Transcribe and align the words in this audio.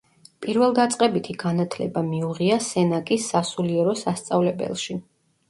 პირველდაწყებითი 0.43 1.35
განათლება 1.43 2.03
მიუღია 2.07 2.57
სენაკის 2.69 3.29
სასულიერო 3.35 3.95
სასწავლებელში. 4.03 4.99